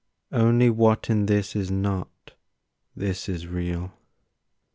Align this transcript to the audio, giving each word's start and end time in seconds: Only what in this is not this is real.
Only 0.31 0.71
what 0.71 1.11
in 1.11 1.27
this 1.27 1.55
is 1.55 1.69
not 1.69 2.31
this 2.95 3.29
is 3.29 3.45
real. 3.45 3.91